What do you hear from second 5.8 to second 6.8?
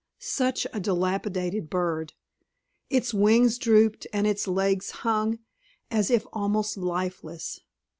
as if almost